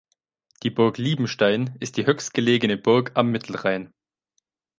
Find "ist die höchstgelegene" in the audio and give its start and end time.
1.79-2.75